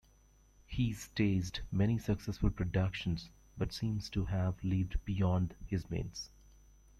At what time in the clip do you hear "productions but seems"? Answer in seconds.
2.49-4.09